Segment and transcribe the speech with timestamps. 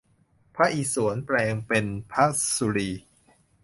[0.55, 2.89] พระอิศวรแปลงเป็นพระศุลี